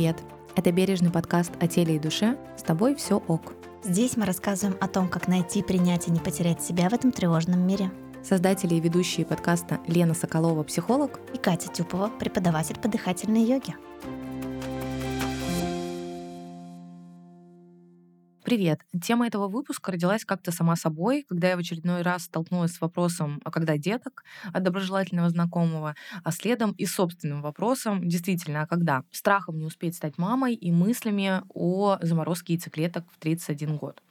[0.00, 0.16] Привет!
[0.56, 2.38] Это бережный подкаст о теле и душе.
[2.56, 3.52] С тобой все ок.
[3.84, 7.60] Здесь мы рассказываем о том, как найти, принять и не потерять себя в этом тревожном
[7.66, 7.90] мире.
[8.22, 13.74] Создатели и ведущие подкаста Лена Соколова, психолог, И Катя Тюпова, преподаватель по дыхательной йоге.
[18.50, 18.80] Привет!
[19.00, 23.40] Тема этого выпуска родилась как-то сама собой, когда я в очередной раз столкнулась с вопросом
[23.44, 29.56] «А когда деток?» от доброжелательного знакомого, а следом и собственным вопросом «Действительно, а когда?» Страхом
[29.56, 34.02] не успеть стать мамой и мыслями о заморозке яйцеклеток в 31 год.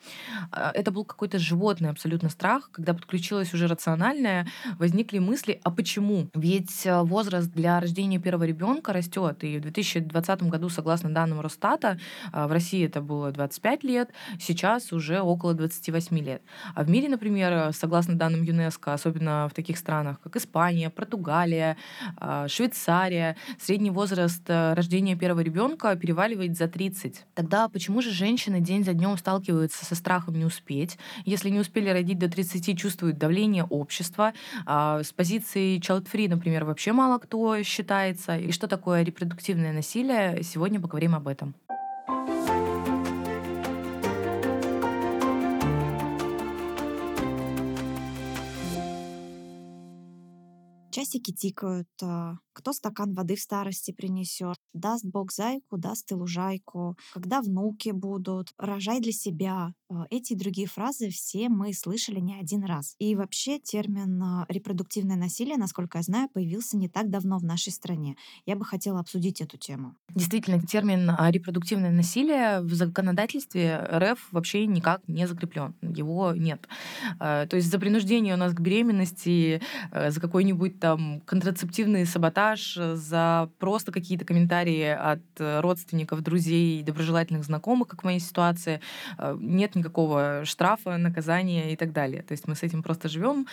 [0.54, 6.30] А, Это был какой-то животный абсолютно страх, когда подключилась уже рациональная, возникли мысли, а почему?
[6.34, 12.00] Ведь э, возраст для рождения первого ребенка растет, и в 2020 году, согласно данным Росстата,
[12.32, 14.10] а, в России это было 25 лет,
[14.40, 16.42] сейчас уже около 28 лет.
[16.76, 21.78] А в мире, например, согласно данным ЮНЕСКО, особенно в таких странах, как Испания, Португалия,
[22.18, 27.26] а, Швейцария, средний возраст э, рождения первого ребенка переваливает за 30.
[27.34, 30.98] Тогда почему же женщины день за днем сталкиваются со страхом не успеть?
[31.26, 34.34] Если не успели родить до 30, чувствуют давление общества.
[34.66, 38.38] А С позиции child-free, например, вообще мало кто считается.
[38.38, 40.44] И что такое репродуктивное насилие?
[40.44, 41.54] Сегодня поговорим об этом.
[50.92, 56.98] Часики тикают, а, кто стакан воды в старости принесет, даст Бог зайку, даст и лужайку,
[57.14, 59.74] когда внуки будут, рожай для себя.
[59.90, 62.96] А, Эти и другие фразы все мы слышали не один раз.
[63.00, 67.72] И вообще термин а, репродуктивное насилие, насколько я знаю, появился не так давно в нашей
[67.72, 68.18] стране.
[68.46, 69.96] Я бы хотела обсудить эту тему.
[70.14, 75.76] Действительно, термин а, репродуктивное насилие в законодательстве РФ вообще никак не закреплен.
[75.82, 76.68] Его нет.
[77.20, 82.49] А, То есть за принуждение у нас к беременности, э, за какой-нибудь там контрацептивный саботаж,
[82.56, 88.82] э, за просто какие-то комментарии от э, родственников, друзей, доброжелательных знакомых, как в моей ситуации,
[89.18, 92.22] э, нет никакого штрафа, наказания и так далее.
[92.24, 93.48] То есть мы с этим просто живем,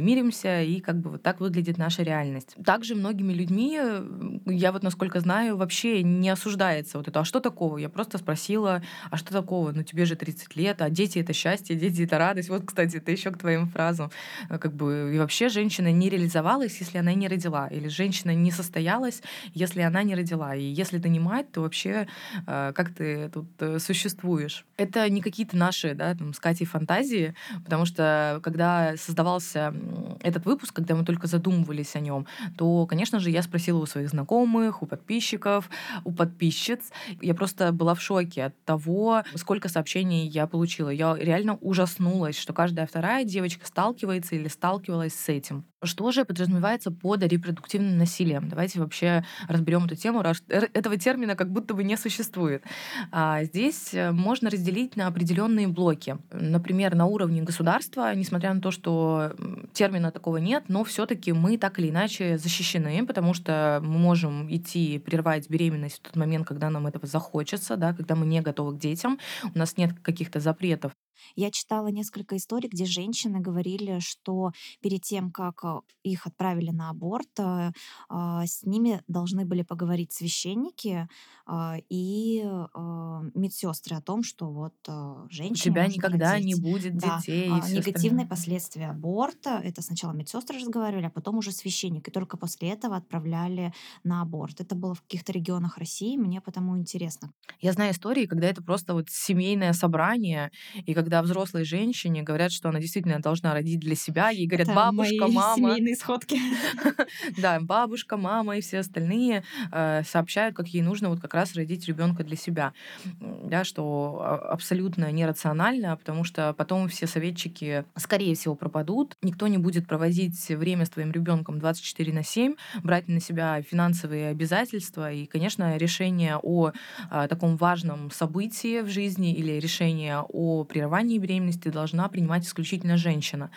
[0.00, 2.56] миримся, и как бы вот так выглядит наша реальность.
[2.64, 4.04] Также многими людьми, э,
[4.46, 7.78] я вот насколько знаю, вообще не осуждается вот это, а что такого?
[7.78, 9.72] Я просто спросила, а что такого?
[9.72, 12.48] Ну тебе же 30 лет, а дети это счастье, дети это радость.
[12.48, 14.10] Вот, кстати, это еще к твоим фразам.
[14.48, 18.50] Э, Как бы и вообще женщина не реализовалась, если она не родила, или женщина не
[18.50, 19.22] состоялась,
[19.54, 20.54] если она не родила.
[20.54, 22.08] И если ты не мать, то вообще
[22.46, 24.64] э, как ты тут э, существуешь?
[24.76, 29.74] Это не какие-то наши, да, там, с Катей фантазии, потому что когда создавался
[30.20, 32.26] этот выпуск, когда мы только задумывались о нем,
[32.56, 35.68] то, конечно же, я спросила у своих знакомых, у подписчиков,
[36.04, 36.80] у подписчиц.
[37.20, 40.90] Я просто была в шоке от того, сколько сообщений я получила.
[40.90, 45.64] Я реально ужаснулась, что каждая вторая девочка сталкивается или сталкивалась с этим.
[45.82, 48.15] Что же подразумевается под репродуктивным насилием?
[48.24, 52.62] Давайте вообще разберем эту тему, этого термина как будто бы не существует.
[53.10, 56.18] А Здесь э, можно разделить на определенные блоки.
[56.30, 59.32] Например, на уровне государства, несмотря на то, что
[59.72, 64.98] термина такого нет, но все-таки мы так или иначе защищены, потому что мы можем идти
[64.98, 68.78] прервать беременность в тот момент, когда нам этого захочется, да, когда мы не готовы к
[68.78, 69.18] детям,
[69.54, 70.92] у нас нет каких-то запретов.
[71.34, 76.90] Я читала несколько историй, где женщины говорили, что перед тем, как а, их отправили на
[76.90, 77.72] аборт, а,
[78.08, 81.08] а, с ними должны были поговорить священники
[81.46, 86.56] а, и а, медсестры о том, что вот а, У женщине тебя никогда не родить.
[86.56, 88.26] будет Да, детей и а, все негативные остальное.
[88.26, 93.72] последствия аборта, это сначала медсестры разговаривали, а потом уже священник, и только после этого отправляли
[94.04, 94.60] на аборт.
[94.60, 97.32] Это было в каких-то регионах России, мне потому интересно.
[97.60, 102.68] Я знаю истории, когда это просто вот семейное собрание, и когда взрослой женщине говорят, что
[102.68, 106.38] она действительно должна родить для себя, ей говорят Это бабушка, мои мама, семейные сходки.
[107.40, 111.86] да, бабушка, мама и все остальные э, сообщают, как ей нужно вот как раз родить
[111.86, 112.72] ребенка для себя,
[113.20, 119.58] да, что а- абсолютно нерационально, потому что потом все советчики, скорее всего, пропадут, никто не
[119.58, 125.26] будет проводить время с твоим ребенком 24 на 7, брать на себя финансовые обязательства, и,
[125.26, 126.72] конечно, решение о
[127.10, 133.50] а, таком важном событии в жизни или решение о прерывании беременности должна принимать исключительно женщина.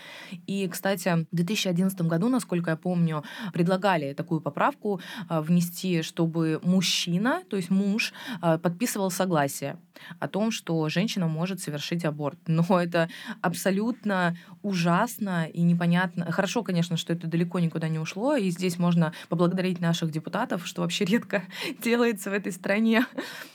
[0.47, 3.23] И, кстати, в 2011 году, насколько я помню,
[3.53, 9.77] предлагали такую поправку а, внести, чтобы мужчина, то есть муж, а, подписывал согласие
[10.19, 12.39] о том, что женщина может совершить аборт.
[12.47, 13.09] Но это
[13.41, 16.31] абсолютно ужасно и непонятно.
[16.31, 20.81] Хорошо, конечно, что это далеко никуда не ушло, и здесь можно поблагодарить наших депутатов, что
[20.81, 21.43] вообще редко
[21.83, 23.05] делается в этой стране.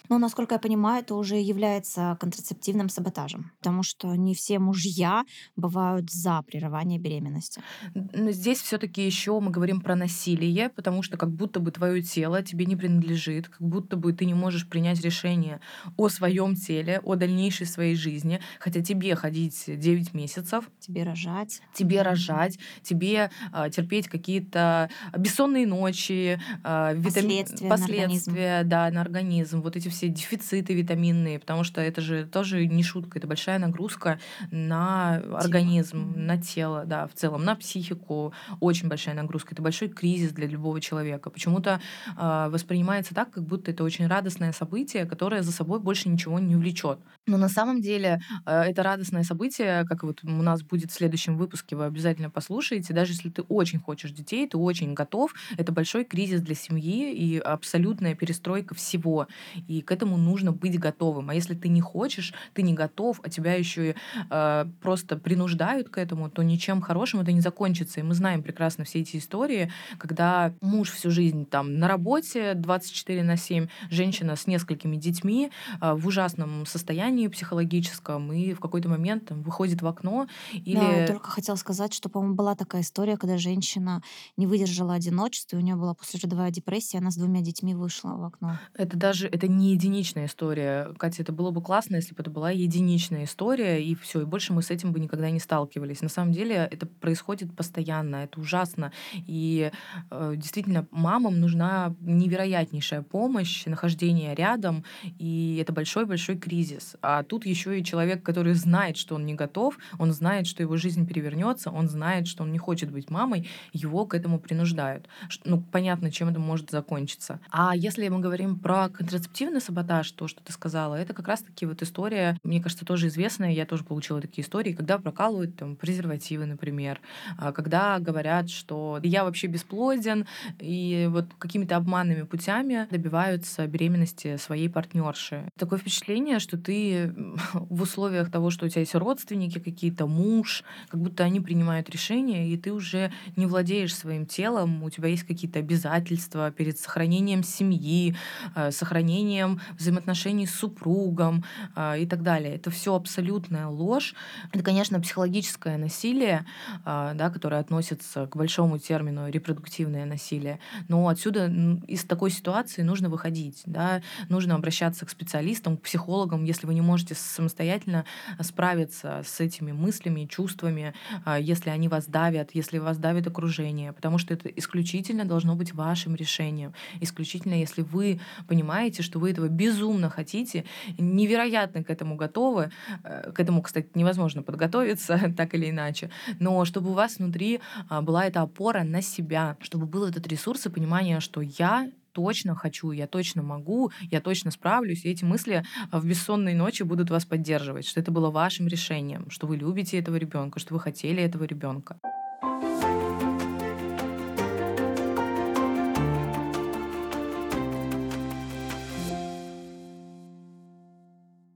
[0.08, 5.24] Но, насколько я понимаю, это уже является контрацептивным саботажем, потому что не все мужья
[5.56, 7.62] бывают за прерывание беременности.
[7.94, 12.42] Но здесь все-таки еще мы говорим про насилие, потому что как будто бы твое тело
[12.42, 15.60] тебе не принадлежит, как будто бы ты не можешь принять решение
[15.96, 20.70] о своем теле, о дальнейшей своей жизни, хотя тебе ходить 9 месяцев.
[20.80, 21.60] Тебе рожать.
[21.74, 27.42] Тебе рожать, тебе э, терпеть какие-то бессонные ночи, э, витами...
[27.42, 32.26] последствия, последствия на да, на организм, вот эти все дефициты витаминные, потому что это же
[32.26, 34.18] тоже не шутка, это большая нагрузка
[34.50, 36.24] на организм, тело.
[36.24, 39.54] на тело, да, в целом, на психику, очень большая нагрузка.
[39.54, 41.30] Это большой кризис для любого человека.
[41.30, 41.80] Почему-то
[42.16, 46.56] э, воспринимается так, как будто это очень радостное событие, которое за собой больше ничего не
[46.56, 46.98] влечет.
[47.26, 51.36] Но на самом деле э, это радостное событие, как вот у нас будет в следующем
[51.36, 56.04] выпуске, вы обязательно послушаете, даже если ты очень хочешь детей, ты очень готов, это большой
[56.04, 59.26] кризис для семьи и абсолютная перестройка всего.
[59.68, 61.30] И к этому нужно быть готовым.
[61.30, 63.94] А если ты не хочешь, ты не готов, а тебя еще и
[64.30, 68.00] э, просто принуждают к этому, то ничем хорошим это не закончится.
[68.00, 73.22] И мы знаем прекрасно все эти истории, когда муж всю жизнь там на работе 24
[73.22, 79.26] на 7, женщина с несколькими детьми э, в ужасном состоянии психологическом, и в какой-то момент
[79.26, 80.76] там, выходит в окно или...
[80.76, 84.02] Да, я только хотела сказать, что, по-моему, была такая история, когда женщина
[84.36, 88.24] не выдержала одиночества, и у нее была послеродовая депрессия, она с двумя детьми вышла в
[88.24, 88.58] окно.
[88.74, 90.94] Это даже это не единичная история.
[90.98, 94.52] Катя, это было бы классно, если бы это была единичная история, и все, и больше
[94.52, 96.02] мы с этим бы никогда не сталкивались.
[96.02, 98.92] На самом деле это происходит постоянно, это ужасно.
[99.12, 99.70] И
[100.10, 104.84] э, действительно, мамам нужна невероятнейшая помощь, нахождение рядом,
[105.18, 106.96] и это большой-большой кризис.
[107.02, 110.76] А тут еще и человек, который знает, что он не готов, он знает, что его
[110.76, 115.08] жизнь перевернется, он знает, что он не хочет быть мамой, его к этому принуждают.
[115.44, 117.40] Ну, понятно, чем это может закончиться.
[117.50, 121.82] А если мы говорим про контрацептивный саботаж, то, что ты сказала, это как раз-таки вот
[121.82, 127.00] история, мне кажется, тоже известная, я тоже получила такие истории, когда прокалывают там презервативы, например,
[127.38, 130.26] а, когда говорят, что я вообще бесплоден,
[130.60, 135.48] и вот какими-то обманными путями добиваются беременности своей партнерши.
[135.58, 137.12] Такое впечатление, что ты
[137.54, 142.48] в условиях того, что у тебя есть родственники какие-то, муж, как будто они принимают решения,
[142.48, 148.14] и ты уже не владеешь своим телом, у тебя есть какие-то обязательства перед сохранением семьи,
[148.54, 151.44] э, сохранением взаимоотношений с супругом
[151.76, 152.54] э, и так далее.
[152.54, 152.94] Это все
[153.24, 154.14] абсолютная ложь.
[154.52, 156.44] Это, конечно, психологическое насилие,
[156.84, 160.58] э, да, которое относится к большому термину репродуктивное насилие.
[160.88, 161.46] Но отсюда
[161.88, 166.82] из такой ситуации нужно выходить, да, нужно обращаться к специалистам, к психологам, если вы не
[166.82, 168.04] можете самостоятельно
[168.40, 170.92] справиться с этими мыслями, чувствами,
[171.40, 176.14] если они вас давят, если вас давит окружение, потому что это исключительно должно быть вашим
[176.14, 176.72] решением.
[177.00, 180.64] Исключительно, если вы понимаете, что вы этого безумно хотите,
[180.98, 182.70] невероятно к этому готовы,
[183.04, 188.02] э, к этому, кстати, невозможно подготовиться так или иначе, но чтобы у вас внутри а,
[188.02, 192.92] была эта опора на себя, чтобы был этот ресурс и понимание, что я точно хочу,
[192.92, 195.04] я точно могу, я точно справлюсь.
[195.04, 199.46] И эти мысли в бессонные ночи будут вас поддерживать, что это было вашим решением, что
[199.46, 201.98] вы любите этого ребенка, что вы хотели этого ребенка.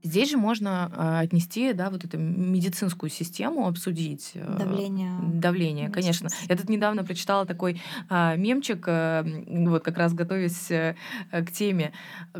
[0.09, 4.31] Здесь же можно э, отнести, да, вот эту медицинскую систему, обсудить.
[4.33, 5.11] Э, давление.
[5.21, 6.29] Давление, конечно.
[6.47, 9.23] Я тут недавно прочитала такой э, мемчик, э,
[9.67, 10.95] вот как раз готовясь э,
[11.31, 11.93] к теме,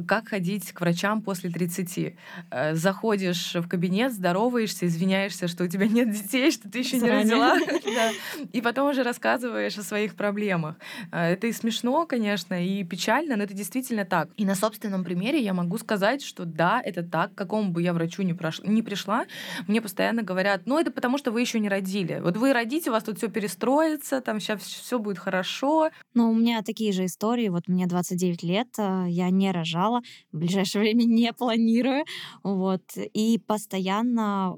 [0.07, 2.15] как ходить к врачам после 30.
[2.49, 7.09] Э, заходишь в кабинет, здороваешься, извиняешься, что у тебя нет детей, что ты еще не
[7.09, 7.55] родила,
[8.51, 10.75] и потом уже рассказываешь о своих проблемах.
[11.11, 14.29] Это и смешно, конечно, и печально, но это действительно так.
[14.37, 17.93] И на собственном примере я могу сказать, что да, это так, какому какому бы я
[17.93, 18.61] врачу не, прош...
[18.63, 19.25] не пришла,
[19.67, 22.19] мне постоянно говорят, ну это потому, что вы еще не родили.
[22.23, 25.89] Вот вы родите, у вас тут все перестроится, там сейчас все будет хорошо.
[26.13, 27.49] Ну, у меня такие же истории.
[27.49, 30.01] Вот мне 29 лет, э, я не рожала,
[30.31, 32.05] в ближайшее время не планирую.
[32.43, 32.83] Вот.
[32.95, 34.57] И постоянно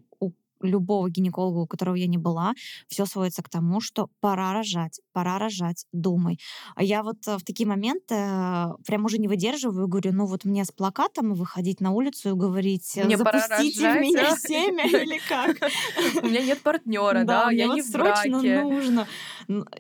[0.62, 2.54] любого гинеколога, у которого я не была,
[2.88, 6.40] все сводится к тому, что пора рожать, пора рожать, думай.
[6.76, 10.46] А я вот э, в такие моменты э, прям уже не выдерживаю, говорю, ну вот
[10.46, 15.58] мне с плакатом выходить на улицу и говорить, мне запустите в меня семя или как?
[16.24, 18.30] У меня нет партнера, да, я не в браке.
[18.30, 19.08] нужно.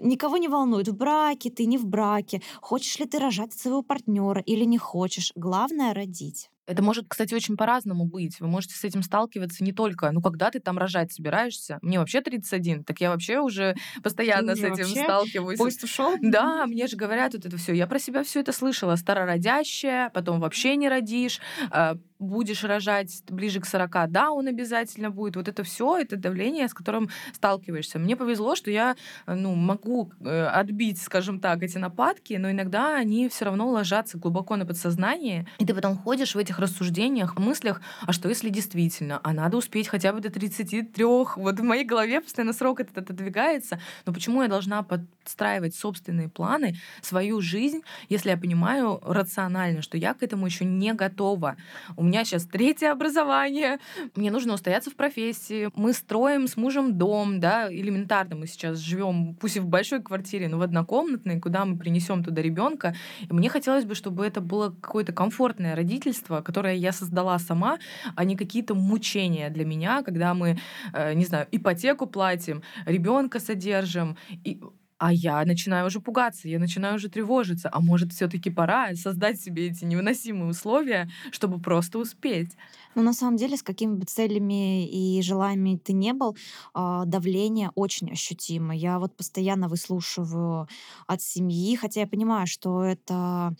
[0.01, 2.41] Никого не волнует, в браке ты, не в браке.
[2.61, 5.31] Хочешь ли ты рожать своего партнера или не хочешь.
[5.35, 6.49] Главное— родить.
[6.67, 8.39] Это может, кстати, очень по-разному быть.
[8.39, 11.79] Вы можете с этим сталкиваться не только, ну, когда ты там рожать собираешься.
[11.81, 15.57] Мне вообще 31, так я вообще уже постоянно Ты с этим вообще сталкиваюсь.
[15.57, 16.15] Поезд ушел?
[16.21, 17.73] Да, мне же говорят вот это все.
[17.73, 18.95] Я про себя все это слышала.
[18.95, 21.39] Старородящая, потом вообще не родишь,
[21.71, 25.35] а, будешь рожать ближе к 40, да, он обязательно будет.
[25.35, 27.99] Вот это все, это давление, с которым сталкиваешься.
[27.99, 33.27] Мне повезло, что я ну, могу э, отбить, скажем так, эти нападки, но иногда они
[33.27, 38.13] все равно ложатся глубоко на подсознание, и ты потом ходишь в этих рассуждениях, мыслях, а
[38.13, 42.53] что если действительно, а надо успеть хотя бы до 33, вот в моей голове постоянно
[42.53, 48.99] срок этот отодвигается, но почему я должна подстраивать собственные планы, свою жизнь, если я понимаю
[49.03, 51.55] рационально, что я к этому еще не готова.
[51.97, 53.79] У меня сейчас третье образование,
[54.15, 59.33] мне нужно устояться в профессии, мы строим с мужем дом, да, элементарно мы сейчас живем,
[59.39, 62.93] пусть и в большой квартире, но в однокомнатной, куда мы принесем туда ребенка.
[63.21, 67.79] И мне хотелось бы, чтобы это было какое-то комфортное родительство, которое я создала сама,
[68.15, 70.59] а не какие-то мучения для меня, когда мы,
[70.93, 74.59] э, не знаю, ипотеку платим, ребенка содержим, и
[75.01, 77.69] а я начинаю уже пугаться, я начинаю уже тревожиться.
[77.71, 82.55] А может, все-таки пора создать себе эти невыносимые условия, чтобы просто успеть.
[82.93, 86.37] Но на самом деле, с какими бы целями и желаниями ты не был,
[86.75, 88.75] а, давление очень ощутимо.
[88.75, 90.67] Я вот постоянно выслушиваю
[91.07, 93.55] от семьи, хотя я понимаю, что это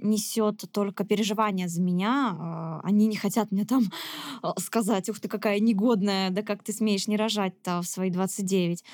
[0.00, 2.36] несет только переживания за меня.
[2.38, 3.84] А, они не хотят мне там
[4.58, 8.84] сказать, ух ты, какая негодная, да как ты смеешь не рожать-то в свои 29.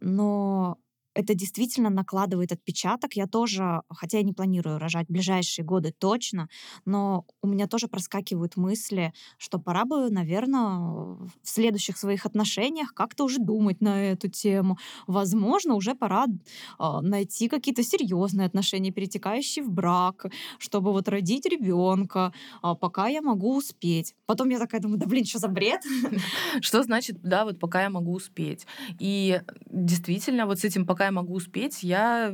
[0.00, 0.78] Но
[1.14, 3.14] это действительно накладывает отпечаток.
[3.14, 6.48] Я тоже, хотя я не планирую рожать в ближайшие годы точно,
[6.84, 13.24] но у меня тоже проскакивают мысли, что пора бы, наверное, в следующих своих отношениях как-то
[13.24, 14.78] уже думать на эту тему.
[15.06, 20.26] Возможно, уже пора э, найти какие-то серьезные отношения, перетекающие в брак,
[20.58, 24.14] чтобы вот родить ребенка, э, пока я могу успеть.
[24.26, 25.82] Потом я такая думаю, да блин, что за бред?
[26.60, 28.66] Что значит, да, вот пока я могу успеть?
[28.98, 32.32] И действительно, вот с этим пока пока я могу успеть, я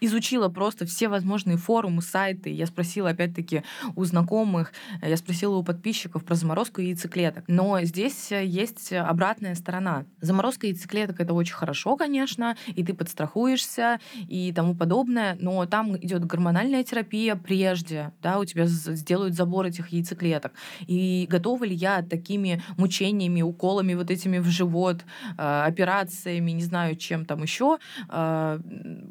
[0.00, 2.50] изучила просто все возможные форумы, сайты.
[2.50, 3.62] Я спросила, опять-таки,
[3.96, 4.72] у знакомых,
[5.02, 7.44] я спросила у подписчиков про заморозку яйцеклеток.
[7.48, 10.04] Но здесь есть обратная сторона.
[10.20, 16.24] Заморозка яйцеклеток— это очень хорошо, конечно, и ты подстрахуешься и тому подобное, но там идет
[16.24, 20.52] гормональная терапия прежде, да, у тебя сделают забор этих яйцеклеток.
[20.86, 25.04] И готова ли я такими мучениями, уколами вот этими в живот,
[25.36, 27.78] э, операциями, не знаю, чем там еще,
[28.10, 28.60] э,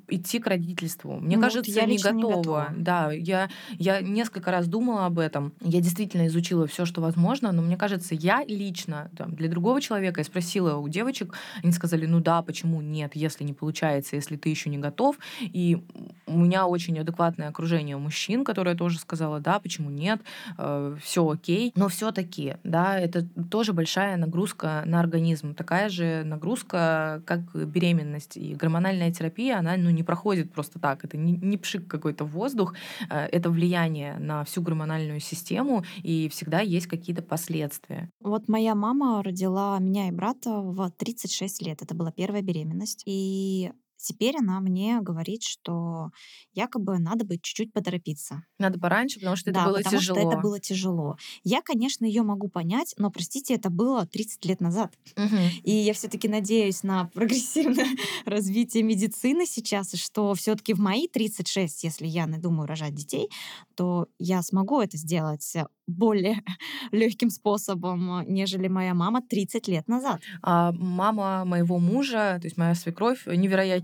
[0.09, 1.19] идти к родительству.
[1.19, 2.13] Мне ну, кажется, я не готова.
[2.13, 2.67] не готова.
[2.75, 5.53] Да, я, я несколько раз думала об этом.
[5.61, 10.21] Я действительно изучила все, что возможно, но мне кажется, я лично там, для другого человека,
[10.21, 14.49] я спросила у девочек, они сказали, ну да, почему нет, если не получается, если ты
[14.49, 15.17] еще не готов.
[15.41, 15.81] И
[16.27, 20.21] у меня очень адекватное окружение мужчин, которое тоже сказала, да, почему нет,
[20.57, 21.71] э, все окей.
[21.75, 25.53] Но все-таки, да, это тоже большая нагрузка на организм.
[25.53, 31.05] Такая же нагрузка, как беременность и гормональная гормональная терапия, она ну, не проходит просто так.
[31.05, 32.73] Это не, не пшик какой-то воздух,
[33.09, 38.09] э, это влияние на всю гормональную систему, и всегда есть какие-то последствия.
[38.21, 41.81] Вот моя мама родила меня и брата в 36 лет.
[41.81, 43.03] Это была первая беременность.
[43.05, 46.11] И Теперь она мне говорит, что
[46.53, 48.43] якобы надо бы чуть-чуть поторопиться.
[48.57, 50.19] Надо пораньше, потому что это да, было потому тяжело.
[50.19, 51.17] что это было тяжело.
[51.43, 54.93] Я, конечно, ее могу понять, но, простите, это было 30 лет назад.
[55.17, 55.37] Угу.
[55.63, 57.87] И я все-таки надеюсь на прогрессивное
[58.25, 63.29] развитие медицины сейчас, и что все-таки в мои 36, если я надумаю рожать детей,
[63.75, 65.55] то я смогу это сделать
[65.89, 66.43] более
[66.91, 70.21] легким способом, нежели моя мама 30 лет назад.
[70.41, 73.25] А мама моего мужа, то есть моя свекровь,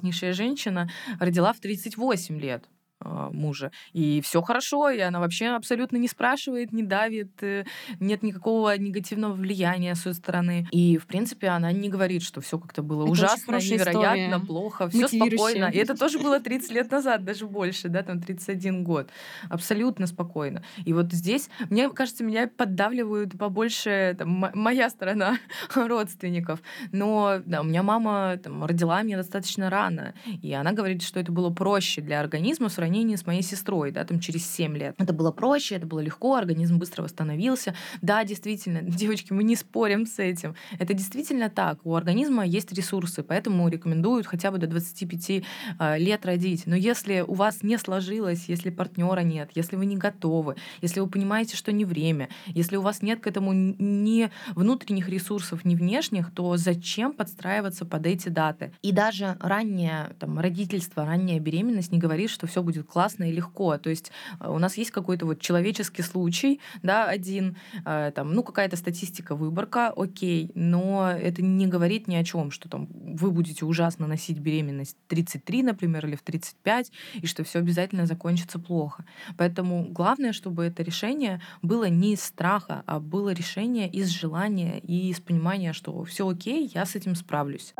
[0.05, 2.65] невероятнейшая женщина, родила в 38 лет.
[3.01, 3.71] А, мужа.
[3.91, 7.65] И все хорошо, и она вообще абсолютно не спрашивает, не давит, э,
[7.99, 10.65] нет никакого негативного влияния с ее стороны.
[10.71, 14.45] И, в принципе, она не говорит, что все как-то было это ужасно, невероятно, история.
[14.45, 15.65] плохо, все спокойно.
[15.65, 19.09] И это тоже было 30 лет назад, даже больше, да, там 31 год.
[19.49, 20.63] Абсолютно спокойно.
[20.85, 25.37] И вот здесь, мне кажется, меня поддавливают побольше там, моя сторона
[25.75, 26.61] родственников.
[26.93, 31.33] Но да, у меня мама там, родила меня достаточно рано, и она говорит, что это
[31.33, 34.95] было проще для организма в сравнении с моей сестрой, да, там через 7 лет.
[34.99, 37.73] Это было проще, это было легко, организм быстро восстановился.
[38.01, 40.55] Да, действительно, девочки, мы не спорим с этим.
[40.79, 41.79] Это действительно так.
[41.83, 45.43] У организма есть ресурсы, поэтому рекомендуют хотя бы до 25
[45.79, 46.67] а, лет родить.
[46.67, 51.07] Но если у вас не сложилось, если партнера нет, если вы не готовы, если вы
[51.07, 56.31] понимаете, что не время, если у вас нет к этому ни внутренних ресурсов, ни внешних,
[56.31, 58.71] то зачем подстраиваться под эти даты?
[58.83, 63.31] И даже раннее там, родительство, ранняя беременность не говорит, что все будет будет классно и
[63.31, 63.77] легко.
[63.77, 68.43] То есть э, у нас есть какой-то вот человеческий случай, да, один, э, там, ну,
[68.43, 73.65] какая-то статистика, выборка, окей, но это не говорит ни о чем, что там вы будете
[73.65, 79.05] ужасно носить беременность 33, например, или в 35, и что все обязательно закончится плохо.
[79.37, 85.09] Поэтому главное, чтобы это решение было не из страха, а было решение из желания и
[85.09, 87.73] из понимания, что все окей, я с этим справлюсь.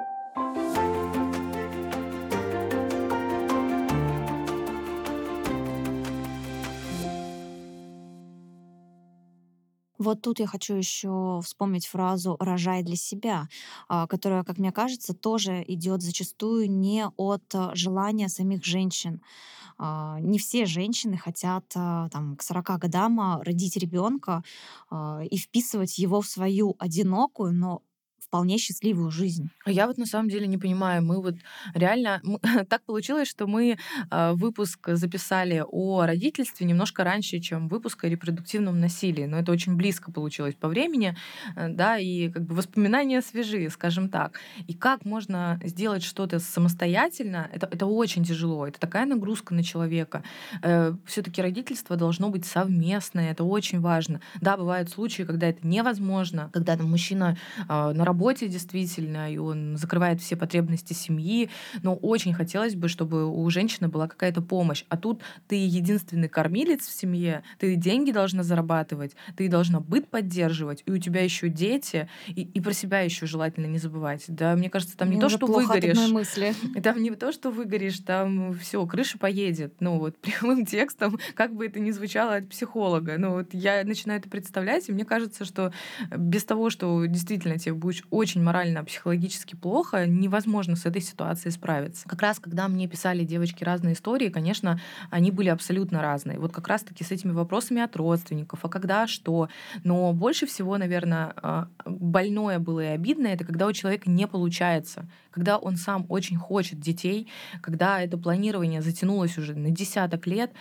[10.06, 13.48] Вот тут я хочу еще вспомнить фразу «рожай для себя»,
[13.90, 19.20] а, которая, как мне кажется, тоже идет зачастую не от а, желания самих женщин.
[19.80, 24.44] А, не все женщины хотят там, к 40 годам родить ребенка
[25.32, 27.82] и вписывать его в свою одинокую, но
[28.36, 29.50] вполне счастливую жизнь.
[29.64, 31.36] А я вот на самом деле не понимаю, мы вот
[31.74, 32.40] реально мы,
[32.70, 33.78] так получилось, что мы
[34.12, 39.78] э, выпуск записали о родительстве немножко раньше, чем выпуск о репродуктивном насилии, но это очень
[39.78, 41.16] близко получилось по времени,
[41.56, 44.42] э, да, и как бы воспоминания свежие, скажем так.
[44.68, 50.24] И как можно сделать что-то самостоятельно, это, это очень тяжело, это такая нагрузка на человека.
[50.62, 54.20] Э, Все-таки родительство должно быть совместное, это очень важно.
[54.42, 57.38] Да, бывают случаи, когда это невозможно, когда там мужчина
[57.70, 61.50] э, на работе работе действительно, и он закрывает все потребности семьи,
[61.84, 64.84] но очень хотелось бы, чтобы у женщины была какая-то помощь.
[64.90, 70.82] А тут ты единственный кормилец в семье, ты деньги должна зарабатывать, ты должна быт поддерживать,
[70.88, 74.26] и у тебя еще дети, и, и про себя еще желательно не забывать.
[74.28, 75.98] Да, мне кажется, там не Мне то, что выгоришь.
[76.10, 76.56] мысли.
[76.82, 79.74] Там не то, что выгоришь, там все, крыша поедет.
[79.80, 83.18] Ну вот прямым текстом, как бы это ни звучало от психолога.
[83.18, 85.72] Ну вот я начинаю это представлять, и мне кажется, что
[86.16, 92.08] без того, что действительно тебе будет очень морально-психологически плохо, невозможно с этой ситуацией справиться.
[92.08, 94.80] Как раз, когда мне писали девочки разные истории, конечно,
[95.10, 96.40] они были абсолютно разные.
[96.40, 99.50] Вот как раз-таки с этими вопросами от родственников, а когда, что.
[99.84, 105.10] Но больше всего, наверное, а, больное было и обидное, это когда у человека не получается,
[105.32, 107.28] когда он сам очень хочет детей,
[107.62, 110.54] когда это планирование затянулось уже на десяток лет,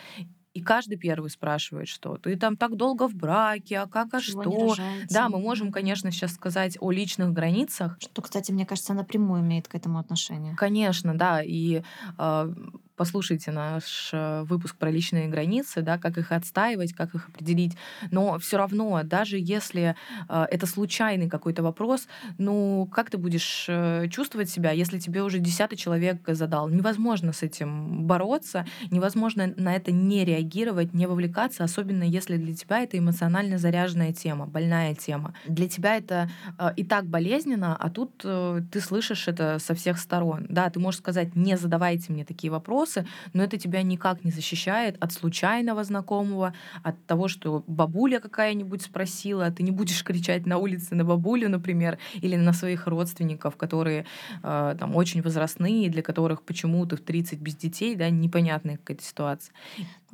[0.55, 4.75] и каждый первый спрашивает, что ты там так долго в браке, а как, а что?
[5.11, 7.97] Да, мы можем, конечно, сейчас сказать о личных границах.
[7.99, 10.55] Что, кстати, мне кажется, напрямую имеет к этому отношение.
[10.55, 11.43] Конечно, да.
[11.43, 11.83] И
[12.19, 12.55] э,
[12.97, 17.77] послушайте наш э, выпуск про личные границы, да, как их отстаивать, как их определить.
[18.11, 19.97] Но все равно, даже если
[20.29, 22.07] э, это случайный какой-то вопрос,
[22.39, 26.69] ну как ты будешь э, чувствовать себя, если тебе уже десятый человек задал?
[26.69, 32.81] Невозможно с этим бороться, невозможно на это не реагировать, не вовлекаться, особенно если для тебя
[32.81, 35.35] это эмоционально заряженная тема, больная тема.
[35.47, 36.31] Для тебя это
[36.77, 40.47] и так болезненно, а тут ты слышишь это со всех сторон.
[40.49, 44.31] Да, ты можешь сказать, не задавайте мне такие вопросы, вопросы, но это тебя никак не
[44.31, 50.59] защищает от случайного знакомого, от того, что бабуля какая-нибудь спросила, ты не будешь кричать на
[50.59, 54.05] улице на бабулю, например, или на своих родственников, которые
[54.43, 59.55] э, там очень возрастные, для которых почему-то в 30 без детей, да, непонятная какая-то ситуация.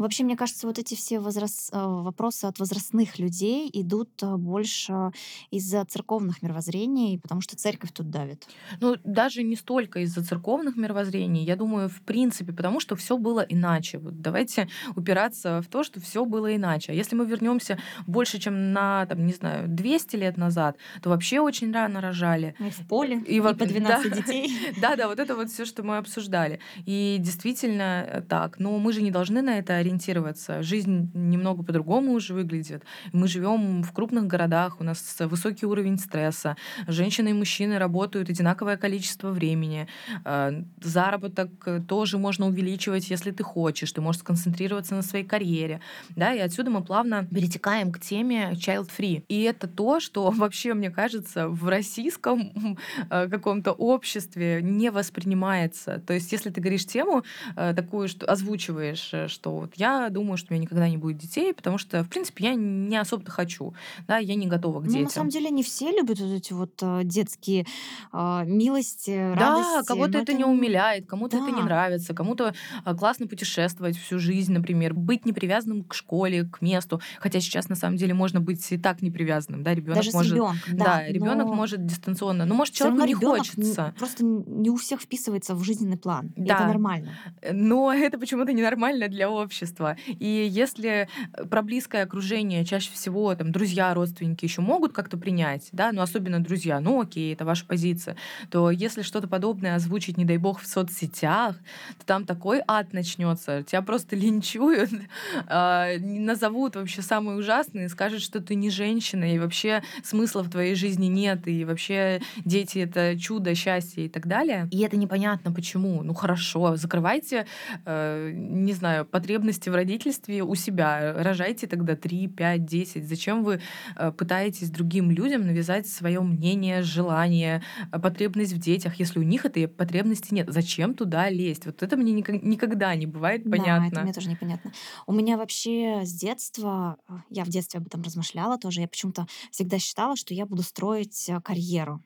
[0.00, 1.70] Вообще, мне кажется, вот эти все возраст...
[1.72, 5.12] Э, вопросы от возрастных людей идут э, больше
[5.50, 8.48] из-за церковных мировоззрений, потому что церковь тут давит.
[8.80, 13.40] Ну, даже не столько из-за церковных мировоззрений, я думаю, в принципе, потому что все было
[13.40, 13.96] иначе.
[13.96, 16.92] Вот давайте упираться в то, что все было иначе.
[16.92, 21.40] А если мы вернемся больше, чем на, там, не знаю, 200 лет назад, то вообще
[21.40, 22.55] очень рано рожали.
[22.59, 24.75] И в поле, и, и по 12 да, детей.
[24.79, 26.61] Да, да, вот это вот все, что мы обсуждали.
[26.85, 28.59] И действительно так.
[28.59, 30.62] Но мы же не должны на это ориентироваться.
[30.62, 32.83] Жизнь немного по-другому уже выглядит.
[33.14, 36.59] Мы живем в крупных городах, у нас высокий уровень стресса.
[36.87, 39.88] Женщины и мужчины работают одинаковое количество времени.
[40.27, 41.51] Э, заработок
[41.88, 43.92] тоже можно увеличивать, если ты хочешь.
[43.92, 45.80] Ты можешь сконцентрироваться на своей карьере.
[46.10, 49.24] Да, и отсюда мы плавно перетекаем к теме child-free.
[49.28, 52.76] И это то, что вообще, мне кажется, в российском
[53.10, 56.02] э, каком-то обществе не воспринимается.
[56.06, 57.24] То есть, если ты говоришь тему
[57.56, 61.54] э, такую, что озвучиваешь, что вот я думаю, что у меня никогда не будет детей,
[61.54, 63.74] потому что, в принципе, я не особо-то хочу,
[64.06, 65.00] да, я не готова к детям.
[65.00, 67.66] Ну, на самом деле, не все любят вот эти вот э, детские
[68.12, 69.72] э, милости, радости.
[69.74, 71.44] Да, кого-то это, это не умиляет, кому-то да.
[71.44, 76.44] это не нравится, кому-то э, классно путешествовать всю жизнь, например, быть не привязанным к школе,
[76.44, 79.96] к месту, хотя сейчас на самом деле можно быть и так не привязанным, да, ребенок
[79.96, 81.55] Даже может, ребенком, да, да ребенок но...
[81.55, 86.33] может дистанционно, но может человеку не хочется, просто не у всех вписывается в жизненный план,
[86.37, 86.55] да.
[86.55, 87.12] это нормально.
[87.53, 89.96] Но это почему-то ненормально для общества общества.
[90.07, 91.09] И если
[91.50, 96.42] про близкое окружение чаще всего там друзья, родственники еще могут как-то принять, да, ну особенно
[96.42, 98.16] друзья, ну окей, это ваша позиция,
[98.50, 101.57] то если что-то подобное озвучить, не дай бог, в соцсетях,
[101.98, 104.90] то там такой ад начнется, тебя просто линчуют,
[105.48, 110.76] а, назовут вообще самые ужасные, скажут, что ты не женщина, и вообще смысла в твоей
[110.76, 114.68] жизни нет, и вообще дети— это чудо, счастье и так далее.
[114.70, 116.04] И это непонятно почему.
[116.04, 117.46] Ну хорошо, закрывайте,
[117.84, 123.08] э, не знаю, потребности в родительстве у себя, рожайте тогда 3, 5, 10.
[123.08, 123.60] Зачем вы
[123.96, 129.44] э, пытаетесь другим людям навязать свое мнение, желание, э, потребность в детях, если у них
[129.44, 130.46] этой потребности нет?
[130.48, 131.66] Зачем туда лезть?
[131.66, 133.80] Вот это мне никогда не бывает понятно.
[133.83, 134.72] Да, это мне тоже непонятно.
[135.06, 136.98] У меня вообще с детства,
[137.30, 141.30] я в детстве об этом размышляла тоже, я почему-то всегда считала, что я буду строить
[141.44, 142.02] карьеру.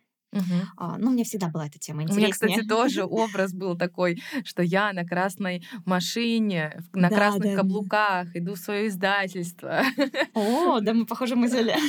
[0.77, 2.68] А, ну, мне всегда была эта тема У меня, кстати, интереснее.
[2.68, 7.57] тоже образ был такой, что я на красной машине, на Да, красных да, да.
[7.57, 9.83] каблуках иду в свое издательство.
[10.35, 11.75] О, да, мы похоже мысли.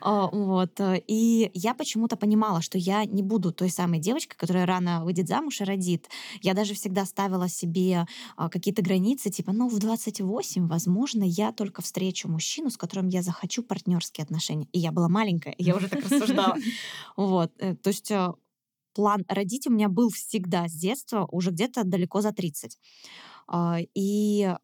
[0.00, 0.78] А, Вот.
[0.80, 5.28] э, И я почему-то понимала, что я не буду той самой девочкой, которая рано выйдет
[5.28, 6.08] замуж и родит.
[6.42, 11.82] Я даже всегда ставила себе а, какие-то границы, типа, ну, в 28, возможно, я только
[11.82, 14.68] встречу мужчину, с которым я захочу партнерские отношения.
[14.72, 16.56] И я была маленькая, я уже так рассуждала.
[17.16, 17.52] Вот.
[17.72, 18.32] Э, То есть э,
[18.94, 22.78] план родить у меня был всегда с детства, уже где-то далеко за 30.
[23.48, 24.54] А, И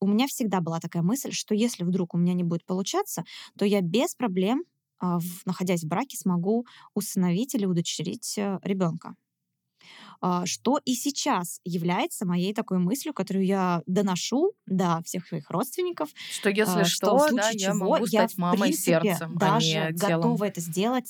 [0.00, 3.24] у меня всегда была такая мысль, что если вдруг у меня не будет получаться,
[3.58, 4.64] то я без проблем,
[5.00, 9.14] а, находясь в браке, смогу усыновить или удочерить ребенка.
[10.44, 16.50] Что и сейчас является моей такой мыслью, которую я доношу до всех своих родственников, Что
[16.50, 19.32] если а, что, в да, случае я чего могу я, стать в мамой принципе, сердцем,
[19.36, 20.20] а даже не телом.
[20.20, 21.08] готова это сделать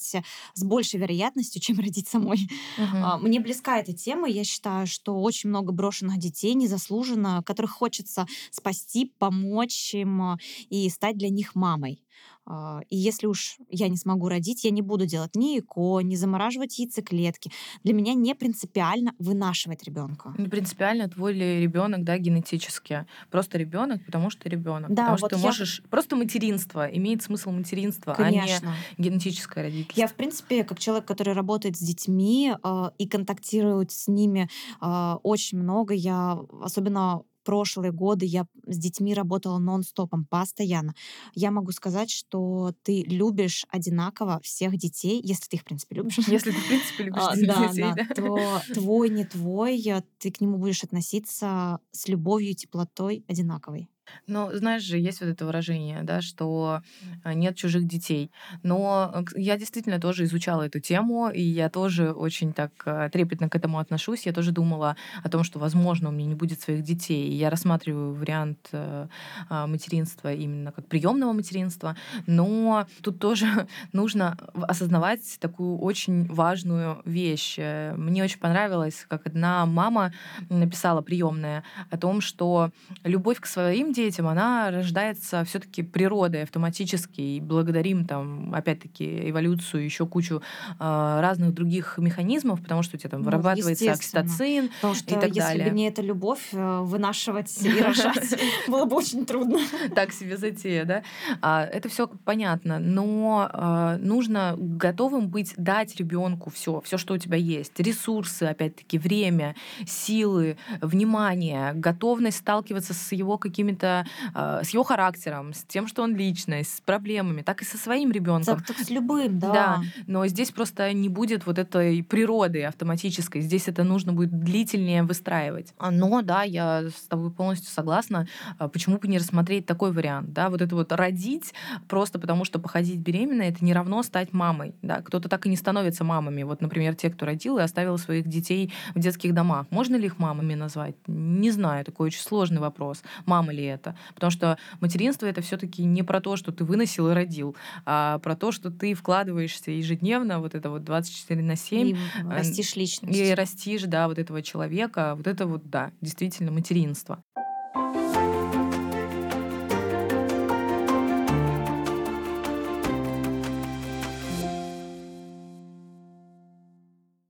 [0.55, 2.49] с большей вероятностью, чем родить самой.
[2.79, 4.29] А, Мне близка эта тема.
[4.29, 10.39] Я считаю, что очень много брошенных детей незаслуженно, которых хочется спасти, помочь им а,
[10.69, 12.05] и стать для них мамой.
[12.47, 16.17] А, И если уж я не смогу родить, я не буду делать ни ЭКО, не
[16.17, 17.51] замораживать яйцеклетки.
[17.85, 20.35] Для меня не принципиально вынашивать ребенка.
[20.39, 23.07] Не принципиально твой ли ребенок, да, генетически.
[23.31, 24.91] Просто ребенок, потому что ребенок.
[24.93, 25.83] Да, потому что вот ты я- можешь.
[25.91, 28.75] Просто материнство имеет смысл материнства, а не Конечно.
[28.99, 30.01] генетическое родительство.
[30.01, 34.49] Я, в принципе, как человек, который работает с детьми э, и контактирует с ними
[34.81, 40.95] э, очень много, я особенно прошлые годы я с детьми работала нон-стопом, постоянно.
[41.35, 46.19] Я могу сказать, что ты любишь одинаково всех детей, если ты их, в принципе, любишь.
[46.29, 47.95] Если ты, в принципе, любишь А, детей, да, да.
[47.95, 53.25] да, то твой, не твой, э, ты к нему будешь относиться с любовью и теплотой
[53.29, 53.89] одинаковой.
[54.27, 56.83] Ну, знаешь же, есть вот это выражение, да, что
[57.25, 58.31] э, нет чужих детей.
[58.63, 63.49] Но э, я действительно тоже изучала эту тему, и я тоже очень так э, трепетно
[63.49, 64.27] к этому отношусь.
[64.27, 67.29] Я тоже думала о том, что, возможно, у меня не будет своих детей.
[67.29, 71.97] И я рассматриваю вариант а, материнства именно как приемного материнства.
[72.27, 73.47] Но тут тоже
[73.93, 77.59] нужно осознавать такую очень важную вещь.
[77.59, 80.13] Мне очень понравилось, как одна мама
[80.49, 82.71] написала приемная о том, что
[83.05, 87.21] любовь к своим детям, она рождается все-таки природой автоматически.
[87.21, 90.43] И благодарим там, опять-таки, эволюцию, еще кучу
[90.79, 95.15] э, разных других механизмов, потому что у тебя там Ну, вырабатывается окситоцин Потому что и
[95.15, 95.69] так если далее.
[95.71, 99.59] бы не эта любовь, э, вынашивать и рожать было бы очень трудно.
[99.95, 101.03] так себе затея, да?
[101.43, 107.19] А, это все понятно, но а, нужно готовым быть дать ребенку все, все, что у
[107.19, 109.55] тебя есть, ресурсы, опять-таки, время,
[109.87, 113.90] силы, внимание, готовность сталкиваться с его какими-то,
[114.35, 118.11] а, с его характером, с тем, что он личность, с проблемами, так и со своим
[118.11, 118.59] ребенком.
[118.59, 119.53] Так, так с любым, да.
[119.53, 123.41] Да, но здесь просто не будет вот этой природы автоматической.
[123.41, 125.75] Здесь это нужно будет длительнее выстраивать.
[125.79, 128.27] А, Но да, я с тобой полностью согласна.
[128.59, 130.33] А Почему бы не рассмотреть такой вариант?
[130.33, 131.55] Да, вот это вот родить
[131.89, 134.75] просто потому, что походить беременной, это не равно стать мамой.
[134.83, 135.03] Да?
[135.03, 136.43] Кто-то так и не становится мамами.
[136.43, 139.67] Вот, например, те, кто родил и оставил своих детей в детских домах.
[139.71, 140.95] Можно ли их мамами назвать?
[141.07, 143.03] Не знаю, такой очень сложный вопрос.
[143.27, 143.97] Мама ли это?
[144.15, 147.57] Потому что материнство это все-таки не про то, что ты выносил и родил,
[147.87, 151.97] а про то, что ты вкладываешься ежедневно, вот это вот 24 на 7, И
[152.29, 153.17] растишь личность.
[153.17, 157.23] и растишь, да, вот этого человека, вот это вот, да, действительно материнство.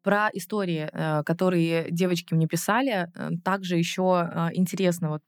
[0.02, 5.22] Про истории, э, которые девочки мне писали, э, также еще э, интересно вот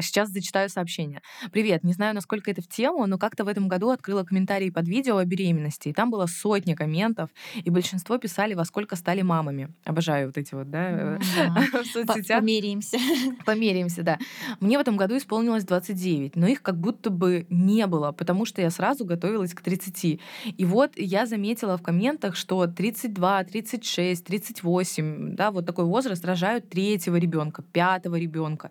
[0.00, 1.20] Сейчас зачитаю сообщение.
[1.52, 4.88] Привет, не знаю, насколько это в тему, но как-то в этом году открыла комментарии под
[4.88, 9.68] видео о беременности, и там было сотня комментов, и большинство писали, во сколько стали мамами.
[9.84, 12.40] Обожаю вот эти вот, да, в соцсетях.
[12.40, 12.96] Померяемся.
[13.44, 14.18] Померяемся, да.
[14.60, 18.62] Мне в этом году исполнилось 29, но их как будто бы не было, потому что
[18.62, 20.20] я сразу готовилась к 30.
[20.56, 26.70] И вот я заметила в комментах, что 32, 36, 38, да, вот такой возраст рожают
[26.70, 28.70] третьего ребенка, пятого ребенка.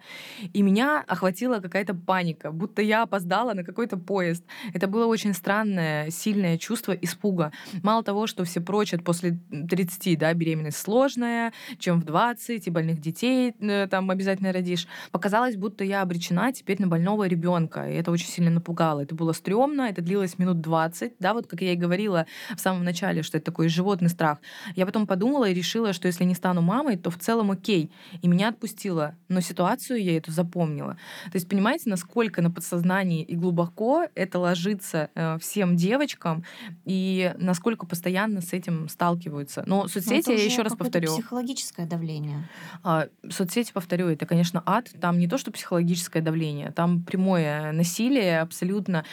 [0.54, 4.46] И меня охватила какая-то паника, будто я опоздала на какой-то поезд.
[4.74, 7.52] Это было очень странное, сильное чувство испуга.
[7.84, 9.38] Мало того, что все прочат после
[9.70, 14.88] 30, да, беременность сложная, чем в 20, и больных детей э, там обязательно родишь.
[15.12, 19.02] Показалось, будто я обречена теперь на больного ребенка, и это очень сильно напугало.
[19.02, 22.86] Это было стрёмно, это длилось минут 20, да, вот как я и говорила в самом
[22.86, 24.38] начале, что это такой животный страх.
[24.78, 27.92] Я потом подумала и решила, что если не стану мамой, то в целом окей.
[28.22, 29.16] И меня отпустило.
[29.28, 30.98] Но ситуацию я эту запомнила.
[31.26, 36.44] То есть понимаете, насколько на подсознании и глубоко это ложится э, всем девочкам,
[36.86, 39.64] и насколько постоянно с этим сталкиваются.
[39.66, 41.14] Но соцсети, Но я еще раз повторю.
[41.14, 42.50] Психологическое давление.
[42.84, 44.92] А, соцсети, повторю, это, конечно, ад.
[45.00, 49.06] Там не то, что психологическое давление, там прямое насилие абсолютно.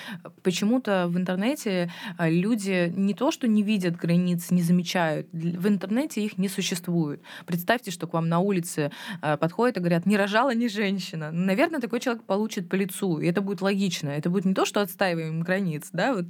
[0.43, 5.29] Почему-то в интернете а, люди не то, что не видят границ, не замечают.
[5.33, 7.23] В интернете их не существует.
[7.47, 11.31] Представьте, что к вам на улице а, подходят и говорят, не рожала ни женщина.
[11.31, 14.09] Наверное, такой человек получит по лицу, и это будет логично.
[14.11, 16.27] Это будет не то, что отстаиваем границ, да, вот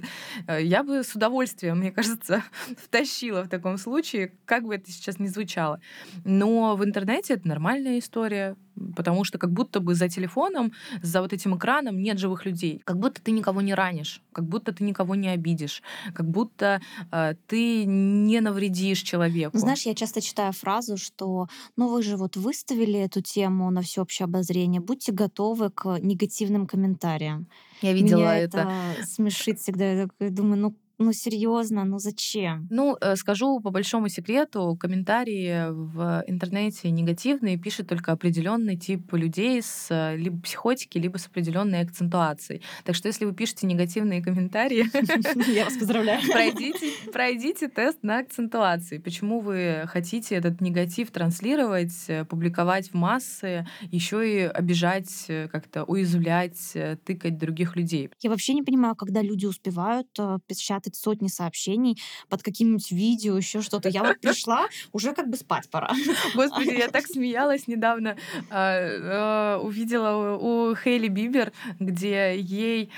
[0.47, 2.43] э, я бы с удовольствием, мне кажется,
[2.83, 5.79] втащила в таком случае, как бы это сейчас ни звучало.
[6.25, 8.55] Но в интернете это нормальная история,
[8.95, 12.81] потому что как будто бы за телефоном, за вот этим экраном нет живых людей.
[12.85, 15.81] Как будто ты никого не ранишь, как будто ты никого не обидишь,
[16.13, 19.57] как будто э, ты не навредишь человеку.
[19.57, 24.25] Знаешь, я часто читаю фразу, что ну вы же вот выставили эту тему на всеобщее
[24.25, 27.47] обозрение, будьте готовы к негативным комментариям.
[27.81, 28.57] Я видела Меня это.
[28.97, 29.85] это смешит всегда.
[29.91, 32.67] Я думаю, ну ну, серьезно, ну зачем?
[32.69, 39.61] Ну, э, скажу по большому секрету, комментарии в интернете негативные пишет только определенный тип людей
[39.61, 42.61] с э, либо психотики, либо с определенной акцентуацией.
[42.83, 44.85] Так что, если вы пишете негативные комментарии,
[45.55, 46.21] я вас поздравляю.
[46.29, 48.97] Пройдите, пройдите тест на акцентуации.
[48.97, 56.73] Почему вы хотите этот негатив транслировать, э, публиковать в массы, еще и обижать, как-то уязвлять,
[57.05, 58.09] тыкать других людей?
[58.19, 60.07] Я вообще не понимаю, когда люди успевают
[60.45, 61.97] печатать печатать сотни сообщений
[62.29, 63.89] под каким-нибудь видео, еще что-то.
[63.89, 65.91] Я вот пришла, уже как бы спать пора.
[66.35, 68.15] Господи, я так смеялась недавно.
[68.49, 72.89] А, а, увидела у Хейли Бибер, где ей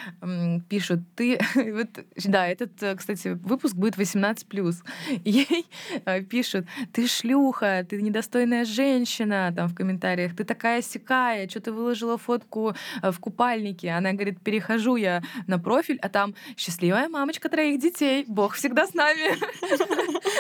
[0.70, 1.40] пишут, ты...
[1.72, 1.88] Вот,
[2.26, 4.76] да, этот, э, кстати, выпуск будет 18+.
[5.26, 5.66] Ей
[6.06, 11.72] э, пишут, ты шлюха, ты недостойная женщина, там в комментариях, ты такая сякая, что ты
[11.72, 13.90] выложила фотку э, в купальнике.
[13.90, 18.26] Она говорит, перехожу я на профиль, а там счастливая мамочка троих детей.
[18.28, 19.38] Бог всегда с нами.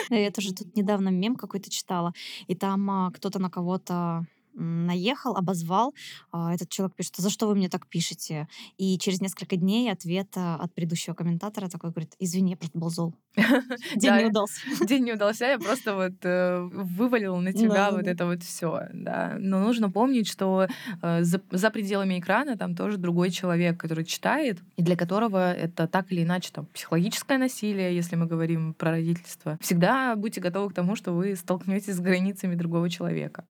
[0.21, 2.13] Я тоже тут недавно мем какой-то читала,
[2.47, 5.93] и там а, кто-то на кого-то наехал, обозвал.
[6.31, 8.47] А, этот человек пишет, за что вы мне так пишете?
[8.77, 12.89] И через несколько дней ответ а, от предыдущего комментатора такой говорит, извини, я просто был
[12.89, 13.15] зол.
[13.95, 14.61] День не удался.
[14.85, 18.87] День не удался, я просто вот э, вывалила на тебя вот это вот все.
[18.93, 20.67] Но нужно помнить, что
[21.01, 26.11] э, за пределами экрана там тоже другой человек, который читает, и для которого это так
[26.11, 29.57] или иначе там психологическое насилие, если мы говорим про родительство.
[29.61, 33.45] Всегда будьте готовы к тому, что вы столкнетесь с границами другого человека.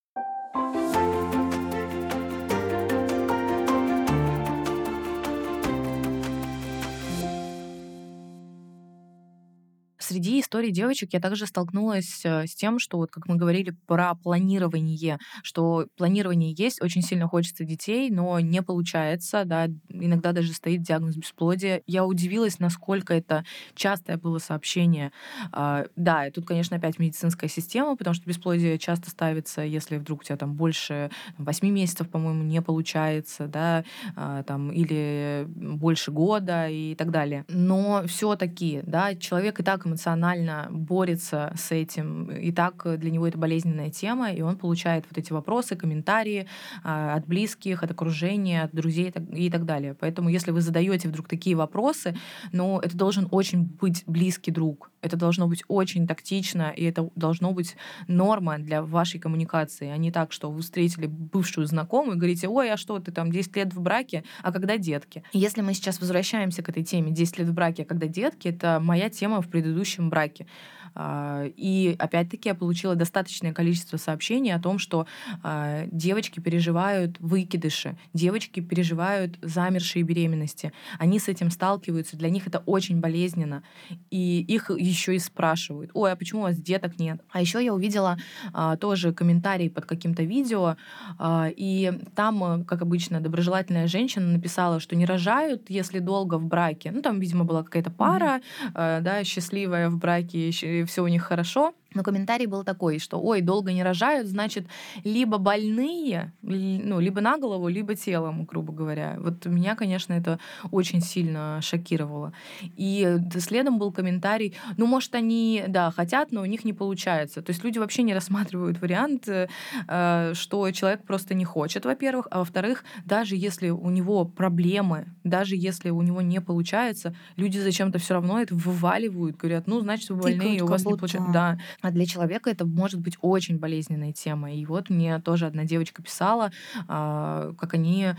[10.12, 14.14] Среди историй девочек я также столкнулась э, с тем, что вот как мы говорили про
[14.16, 20.82] планирование, что планирование есть, очень сильно хочется детей, но не получается, да, иногда даже стоит
[20.82, 21.82] диагноз бесплодия.
[21.88, 25.14] Я удивилась, насколько это частое было сообщение.
[25.54, 30.22] А, да, и тут, конечно, опять медицинская система, потому что бесплодие часто ставится, если вдруг
[30.22, 33.86] у тебя там больше 8 месяцев, по-моему, не получается, да,
[34.18, 37.46] а, там, или больше года и так далее.
[37.48, 43.28] Но все-таки, да, человек и так эмоционально эмоционально борется с этим, и так для него
[43.28, 46.48] это болезненная тема, и он получает вот эти вопросы, комментарии
[46.84, 49.94] а, от близких, от окружения, от друзей и так далее.
[49.94, 52.16] Поэтому если вы задаете вдруг такие вопросы,
[52.52, 57.52] ну, это должен очень быть близкий друг, это должно быть очень тактично, и это должно
[57.52, 57.76] быть
[58.08, 62.72] норма для вашей коммуникации, а не так, что вы встретили бывшую знакомую и говорите, ой,
[62.72, 65.24] а что ты там 10 лет в браке, а когда детки?
[65.34, 68.80] Если мы сейчас возвращаемся к этой теме 10 лет в браке, а когда детки, это
[68.80, 70.46] моя тема в предыдущем браке.
[70.94, 75.08] А, и опять-таки я получила достаточное количество сообщений о том, что
[75.42, 80.74] а, девочки переживают выкидыши, девочки переживают замершие беременности.
[81.00, 83.64] Они с этим сталкиваются, для них это очень болезненно.
[84.10, 87.22] И их еще и спрашивают, ой, а почему у вас деток нет?
[87.32, 88.18] А еще я увидела
[88.54, 90.76] а, тоже комментарий под каким-то видео,
[91.22, 96.92] и там, как обычно, доброжелательная женщина написала, что не рожают, если долго в браке.
[96.92, 98.42] Ну, там, видимо, была какая-то пара,
[98.74, 99.02] mm-hmm.
[99.02, 101.74] да, счастливая в браке, и все у них хорошо.
[101.94, 104.66] Но комментарий был такой, что ой, долго не рожают, значит,
[105.04, 109.18] либо больные, ну, либо на голову, либо телом, грубо говоря.
[109.20, 110.40] Вот меня, конечно, это
[110.72, 112.34] очень сильно шокировало.
[112.78, 117.42] И следом был комментарий, ну, может, они, да, хотят, но у них не получается.
[117.42, 122.40] То есть люди вообще не рассматривают вариант, э, что человек просто не хочет, во-первых, а
[122.40, 128.14] во-вторых, даже если у него проблемы, даже если у него не получается, люди зачем-то все
[128.14, 131.32] равно это вываливают, говорят, ну, значит, вы больные, у вас не получается.
[131.32, 131.58] Да.
[131.82, 134.54] А для человека это может быть очень болезненная тема.
[134.54, 136.52] И вот мне тоже одна девочка писала,
[136.88, 138.14] а, как они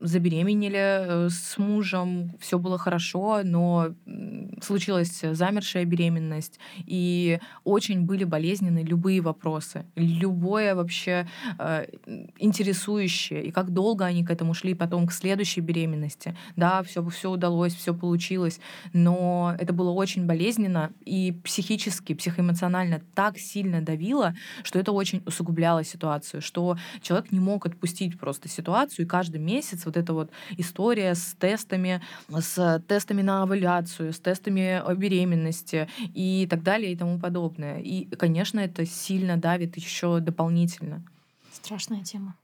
[0.00, 3.94] забеременели э, с мужем, все было хорошо, но
[4.62, 11.26] случилась замершая беременность, и очень были болезненны любые вопросы, любое вообще
[11.58, 11.86] э,
[12.38, 16.36] интересующее, и как долго они к этому шли потом к следующей беременности.
[16.56, 18.60] Да, все, все удалось, все получилось,
[18.92, 25.84] но это было очень болезненно и психически, психоэмоционально так сильно давило, что это очень усугубляло
[25.84, 31.14] ситуацию, что человек не мог отпустить просто ситуацию, и каждый месяц вот эта вот история
[31.14, 37.18] с тестами, с тестами на овуляцию, с тестами о беременности и так далее и тому
[37.18, 37.80] подобное.
[37.80, 41.02] И, конечно, это сильно давит еще дополнительно.
[41.52, 42.34] Страшная тема.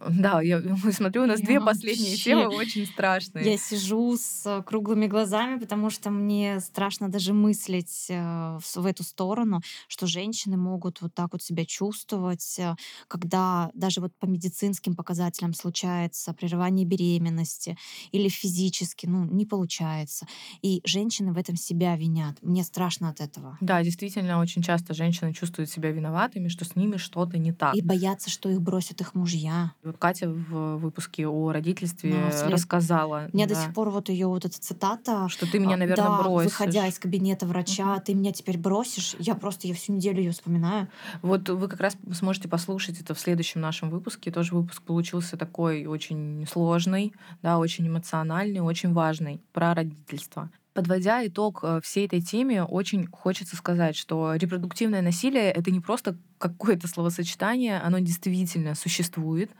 [0.00, 2.24] Да, я смотрю, у нас я две последние вообще...
[2.24, 3.44] темы очень страшные.
[3.44, 9.60] Я сижу с круглыми глазами, потому что мне страшно даже мыслить э, в эту сторону,
[9.88, 12.74] что женщины могут вот так вот себя чувствовать, э,
[13.08, 17.76] когда даже вот по медицинским показателям случается прерывание беременности
[18.12, 20.26] или физически, ну, не получается.
[20.62, 22.36] И женщины в этом себя винят.
[22.42, 23.56] Мне страшно от этого.
[23.60, 27.74] Да, действительно, очень часто женщины чувствуют себя виноватыми, что с ними что-то не так.
[27.74, 29.72] И боятся, что их бросят их мужья.
[29.92, 33.28] Катя в выпуске о родительстве да, рассказала.
[33.32, 33.54] Меня да.
[33.54, 35.28] до сих пор вот ее вот эта цитата.
[35.28, 36.50] Что ты меня, а, наверное, да, бросишь.
[36.50, 38.02] выходя из кабинета врача, угу.
[38.04, 39.16] ты меня теперь бросишь.
[39.18, 40.88] Я просто я всю неделю ее вспоминаю.
[41.22, 44.30] Вот вы как раз сможете послушать это в следующем нашем выпуске.
[44.30, 50.50] Тоже выпуск получился такой очень сложный, да, очень эмоциональный, очень важный про родительство.
[50.78, 56.16] Подводя итог э, всей этой теме, очень хочется сказать, что репродуктивное насилие— это не просто
[56.38, 59.50] какое-то словосочетание, оно действительно существует.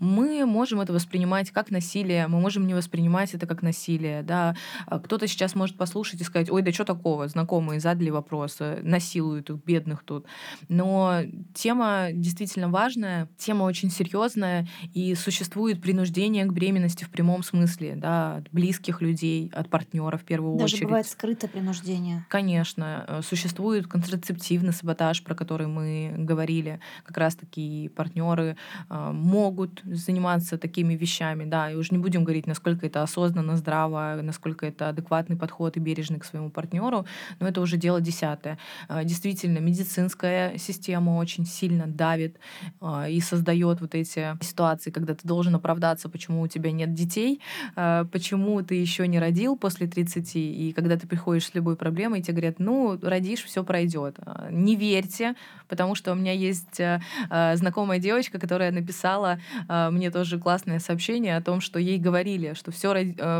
[0.00, 4.22] Мы можем это воспринимать как насилие, мы можем не воспринимать это как насилие.
[4.22, 4.56] Да?
[4.86, 9.50] А кто-то сейчас может послушать и сказать, ой, да что такого, знакомые задали вопрос, насилуют
[9.50, 10.26] их, бедных тут.
[10.68, 11.20] Но
[11.54, 18.36] тема действительно важная, тема очень серьезная, и существует принуждение к беременности в прямом смысле, да,
[18.36, 20.88] от близких людей, от партнера в первую Даже очередь.
[20.88, 22.24] Бывает скрытое принуждение.
[22.28, 23.04] Конечно.
[23.08, 28.56] Э, существует контрацептивный саботаж, про который мы говорили, как раз-таки партнеры
[28.88, 34.18] а, могут заниматься такими вещами, да, и уже не будем говорить, насколько это осознанно, здраво,
[34.22, 37.06] насколько это адекватный подход и бережный к своему партнеру,
[37.40, 38.58] но это уже дело десятое.
[38.88, 42.38] А, действительно, медицинская система очень сильно давит
[43.08, 47.40] и создает вот эти ситуации, когда ты должен оправдаться, почему у тебя нет детей,
[47.74, 52.34] почему ты еще не родил после 30, и когда ты приходишь с любой проблемой, тебе
[52.34, 54.18] говорят, ну, родишь, все пройдет.
[54.50, 55.34] Не верьте,
[55.68, 60.78] потому что у меня есть э, э, знакомая девочка, которая написала э, мне тоже классное
[60.78, 62.92] сообщение о том, что ей говорили, что все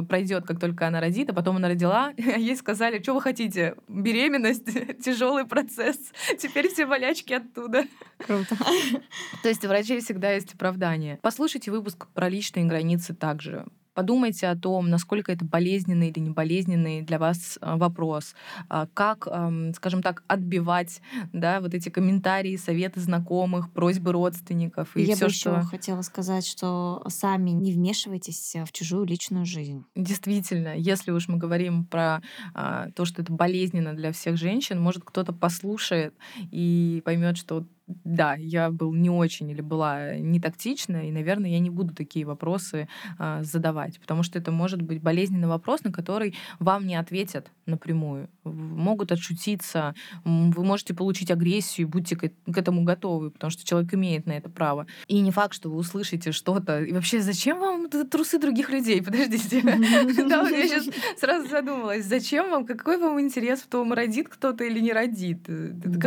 [0.08, 3.74] пройдет, как только она родит, а потом она родила, а ей сказали, что вы хотите,
[3.88, 4.66] беременность,
[5.04, 5.98] тяжелый процесс,
[6.38, 7.84] теперь все болячки оттуда.
[8.18, 8.56] Круто.
[9.42, 11.18] То есть у врачей всегда есть оправдание.
[11.22, 13.66] Послушайте выпуск про личные границы также.
[13.94, 18.34] Подумайте о том, насколько это болезненный или не болезненный для вас а, вопрос,
[18.68, 19.28] а, как,
[19.74, 21.00] скажем так, отбивать
[21.32, 25.50] да, вот эти комментарии, советы знакомых, просьбы родственников и Я все, бы что...
[25.56, 29.84] еще хотела сказать, что сами не вмешивайтесь в чужую личную жизнь.
[29.94, 32.22] Действительно, если уж мы говорим про
[32.54, 36.14] а, то, что это болезненно для всех женщин, может кто-то послушает
[36.50, 37.64] и поймет, что
[38.04, 42.24] да, я был не очень или была не тактична, и, наверное, я не буду такие
[42.24, 47.50] вопросы а, задавать, потому что это может быть болезненный вопрос, на который вам не ответят
[47.66, 48.28] напрямую.
[48.44, 54.26] Могут отшутиться, вы можете получить агрессию, будьте к, к этому готовы, потому что человек имеет
[54.26, 54.86] на это право.
[55.06, 56.82] И не факт, что вы услышите что-то.
[56.82, 59.02] И вообще, зачем вам трусы других людей?
[59.04, 59.62] Подождите.
[60.32, 60.86] Да, я сейчас
[61.18, 65.42] сразу задумалась, зачем вам, какой вам интерес в том, родит кто-то или не родит?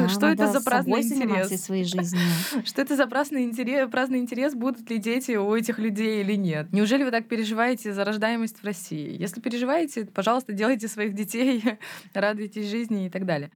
[0.09, 1.69] Что это за праздный интерес?
[1.75, 2.19] Своей жизни.
[2.65, 6.71] Что это за праздный интерес, праздный интерес, будут ли дети у этих людей или нет?
[6.71, 9.15] Неужели вы так переживаете за рождаемость в России?
[9.19, 11.63] Если переживаете, пожалуйста, делайте своих детей,
[12.13, 13.51] радуйтесь жизни и так далее.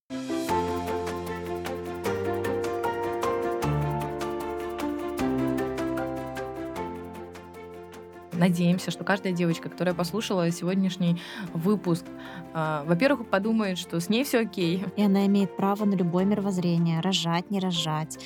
[8.39, 11.21] Надеемся, что каждая девочка, которая послушала сегодняшний
[11.53, 12.05] выпуск,
[12.53, 14.83] э, во-первых, подумает, что с ней все окей.
[14.95, 18.17] И она имеет право на любое мировоззрение, рожать, не рожать,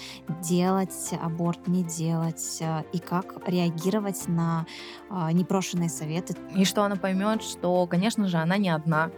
[0.42, 4.66] делать аборт, не делать, э, и как реагировать на
[5.10, 6.36] э, непрошенные советы.
[6.56, 9.12] И что она поймет, что, конечно же, она не одна,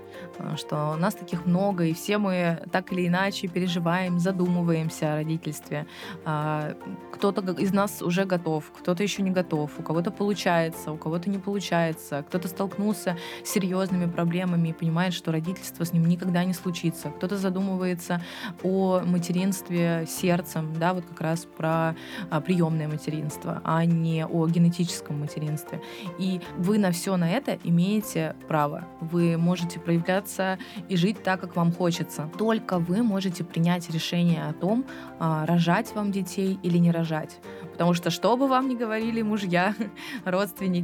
[0.56, 5.86] что у нас таких много, и все мы так или иначе переживаем, задумываемся о родительстве.
[6.24, 11.30] Кто-то из нас уже готов, кто-то еще не готов, у кого-то получается, получается, у кого-то
[11.30, 16.54] не получается, кто-то столкнулся с серьезными проблемами и понимает, что родительство с ним никогда не
[16.54, 18.22] случится, кто-то задумывается
[18.64, 21.96] о материнстве сердцем, да, вот как раз про
[22.30, 25.82] а, приемное материнство, а не о генетическом материнстве.
[26.20, 28.84] И вы на все на это имеете право.
[29.02, 30.58] Вы можете проявляться
[30.90, 32.30] и жить так, как вам хочется.
[32.38, 34.86] Только вы можете принять решение о том,
[35.20, 37.40] а, рожать вам детей или не рожать.
[37.72, 39.76] Потому что что бы вам ни говорили мужья,
[40.26, 40.75] родственники,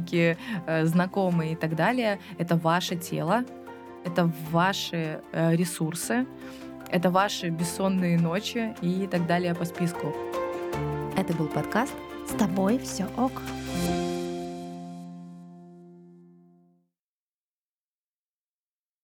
[0.66, 3.44] э, знакомые и так далее, это ваше тело,
[4.04, 6.26] это ваши э, ресурсы,
[6.90, 10.14] это ваши бессонные ночи и так далее по списку.
[11.16, 11.94] Это был подкаст
[12.28, 13.32] «С тобой все ок».